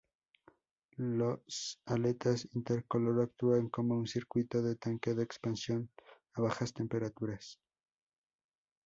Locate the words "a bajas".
6.33-6.73